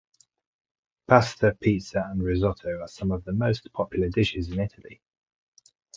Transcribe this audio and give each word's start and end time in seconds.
Pasta, 1.05 1.53
pizza, 1.61 2.07
and 2.09 2.23
risotto 2.23 2.79
are 2.81 2.87
some 2.87 3.11
of 3.11 3.23
the 3.23 3.33
most 3.33 3.71
popular 3.71 4.09
dishes 4.09 4.49
in 4.51 4.59
Italy. 4.59 4.99